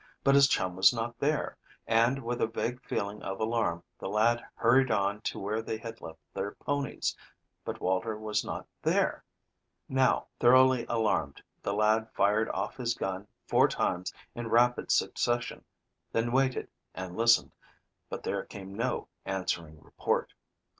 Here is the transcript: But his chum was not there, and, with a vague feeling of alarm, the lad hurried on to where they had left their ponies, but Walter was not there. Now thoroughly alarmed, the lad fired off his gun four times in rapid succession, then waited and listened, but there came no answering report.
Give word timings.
But 0.23 0.33
his 0.33 0.47
chum 0.47 0.75
was 0.75 0.91
not 0.91 1.19
there, 1.19 1.55
and, 1.85 2.23
with 2.25 2.41
a 2.41 2.47
vague 2.47 2.81
feeling 2.83 3.21
of 3.21 3.39
alarm, 3.39 3.83
the 3.99 4.09
lad 4.09 4.43
hurried 4.55 4.89
on 4.89 5.21
to 5.21 5.37
where 5.37 5.61
they 5.61 5.77
had 5.77 6.01
left 6.01 6.17
their 6.33 6.53
ponies, 6.53 7.15
but 7.63 7.79
Walter 7.79 8.17
was 8.17 8.43
not 8.43 8.65
there. 8.81 9.23
Now 9.87 10.25
thoroughly 10.39 10.87
alarmed, 10.89 11.43
the 11.61 11.75
lad 11.75 12.09
fired 12.15 12.49
off 12.49 12.77
his 12.77 12.95
gun 12.95 13.27
four 13.45 13.67
times 13.67 14.11
in 14.33 14.47
rapid 14.49 14.89
succession, 14.89 15.63
then 16.11 16.31
waited 16.31 16.67
and 16.95 17.15
listened, 17.15 17.51
but 18.09 18.23
there 18.23 18.43
came 18.45 18.73
no 18.73 19.07
answering 19.23 19.79
report. 19.83 20.33